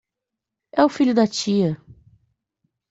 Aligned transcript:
É 0.71 0.83
o 0.83 0.89
filho 0.89 1.13
da 1.13 1.27
tia 1.27 1.79